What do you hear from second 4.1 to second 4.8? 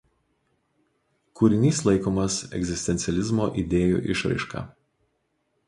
išraiška.